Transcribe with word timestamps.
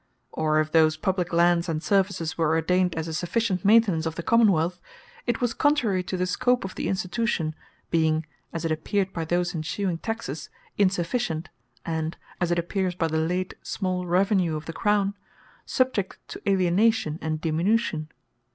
Or 0.31 0.59
if 0.59 0.71
those 0.71 0.97
publique 0.97 1.31
Lands, 1.31 1.69
and 1.69 1.83
Services, 1.83 2.35
were 2.35 2.55
ordained 2.55 2.95
as 2.95 3.07
a 3.07 3.13
sufficient 3.13 3.63
maintenance 3.63 4.07
of 4.07 4.15
the 4.15 4.23
Common 4.23 4.51
wealth, 4.51 4.81
it 5.27 5.41
was 5.41 5.53
contrary 5.53 6.01
to 6.01 6.17
the 6.17 6.25
scope 6.25 6.65
of 6.65 6.73
the 6.73 6.87
Institution; 6.87 7.53
being 7.91 8.25
(as 8.51 8.65
it 8.65 8.71
appeared 8.71 9.13
by 9.13 9.25
those 9.25 9.53
ensuing 9.53 9.99
Taxes) 9.99 10.49
insufficient, 10.75 11.49
and 11.85 12.17
(as 12.39 12.49
it 12.49 12.57
appeares 12.57 12.95
by 12.97 13.07
the 13.09 13.19
late 13.19 13.53
Revenue 13.83 14.55
of 14.55 14.65
the 14.65 14.73
Crown) 14.73 15.13
Subject 15.67 16.17
to 16.29 16.41
Alienation, 16.49 17.19
and 17.21 17.39
Diminution. 17.39 18.09